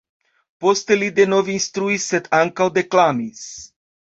[0.63, 3.45] Poste li denove instruis, sed ankaŭ deklamis.